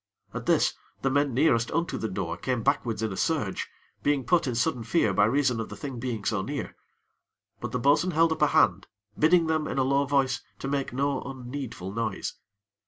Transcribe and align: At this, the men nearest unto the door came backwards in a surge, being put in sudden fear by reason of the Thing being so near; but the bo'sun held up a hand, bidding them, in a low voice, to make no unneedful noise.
At 0.33 0.47
this, 0.47 0.73
the 1.03 1.11
men 1.11 1.31
nearest 1.35 1.69
unto 1.69 1.95
the 1.95 2.07
door 2.09 2.35
came 2.35 2.63
backwards 2.63 3.03
in 3.03 3.13
a 3.13 3.15
surge, 3.15 3.69
being 4.01 4.23
put 4.25 4.47
in 4.47 4.55
sudden 4.55 4.83
fear 4.83 5.13
by 5.13 5.25
reason 5.25 5.59
of 5.59 5.69
the 5.69 5.75
Thing 5.75 5.99
being 5.99 6.25
so 6.25 6.41
near; 6.41 6.75
but 7.59 7.71
the 7.71 7.77
bo'sun 7.77 8.09
held 8.09 8.31
up 8.31 8.41
a 8.41 8.47
hand, 8.47 8.87
bidding 9.15 9.45
them, 9.45 9.67
in 9.67 9.77
a 9.77 9.83
low 9.83 10.07
voice, 10.07 10.41
to 10.57 10.67
make 10.67 10.91
no 10.91 11.21
unneedful 11.21 11.93
noise. 11.93 12.33